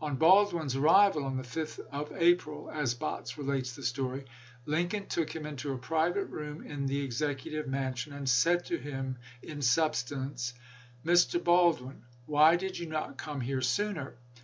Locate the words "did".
12.54-12.78